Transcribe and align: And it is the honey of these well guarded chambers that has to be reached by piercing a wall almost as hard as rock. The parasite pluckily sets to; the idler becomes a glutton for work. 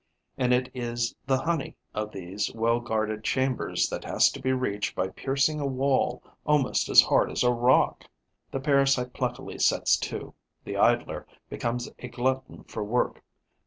And 0.35 0.51
it 0.51 0.71
is 0.73 1.13
the 1.27 1.37
honey 1.41 1.75
of 1.93 2.11
these 2.11 2.51
well 2.55 2.79
guarded 2.79 3.23
chambers 3.23 3.87
that 3.89 4.03
has 4.03 4.31
to 4.31 4.41
be 4.41 4.51
reached 4.51 4.95
by 4.95 5.09
piercing 5.09 5.59
a 5.59 5.67
wall 5.67 6.23
almost 6.43 6.89
as 6.89 7.01
hard 7.03 7.29
as 7.29 7.43
rock. 7.43 8.05
The 8.49 8.59
parasite 8.59 9.13
pluckily 9.13 9.59
sets 9.59 9.97
to; 9.97 10.33
the 10.63 10.75
idler 10.75 11.27
becomes 11.51 11.87
a 11.99 12.07
glutton 12.07 12.63
for 12.63 12.83
work. 12.83 13.21